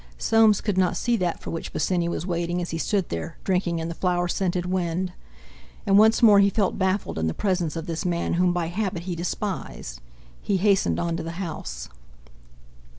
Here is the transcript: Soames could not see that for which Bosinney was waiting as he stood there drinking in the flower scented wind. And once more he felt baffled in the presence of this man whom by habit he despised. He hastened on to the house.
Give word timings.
Soames 0.17 0.61
could 0.61 0.79
not 0.79 0.97
see 0.97 1.15
that 1.17 1.41
for 1.41 1.51
which 1.51 1.71
Bosinney 1.71 2.09
was 2.09 2.25
waiting 2.25 2.59
as 2.59 2.71
he 2.71 2.79
stood 2.79 3.09
there 3.09 3.37
drinking 3.43 3.77
in 3.77 3.87
the 3.87 3.93
flower 3.93 4.27
scented 4.27 4.65
wind. 4.65 5.13
And 5.85 5.95
once 5.95 6.23
more 6.23 6.39
he 6.39 6.49
felt 6.49 6.79
baffled 6.79 7.19
in 7.19 7.27
the 7.27 7.35
presence 7.35 7.75
of 7.75 7.85
this 7.85 8.03
man 8.03 8.33
whom 8.33 8.51
by 8.51 8.65
habit 8.65 9.03
he 9.03 9.15
despised. 9.15 10.01
He 10.41 10.57
hastened 10.57 10.99
on 10.99 11.17
to 11.17 11.21
the 11.21 11.33
house. 11.37 11.87